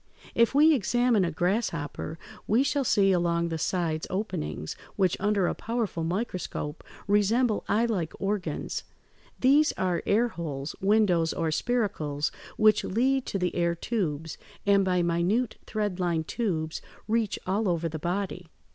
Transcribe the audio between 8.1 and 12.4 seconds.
organs (Fig. 161). These are air holes, windows, or spiracles,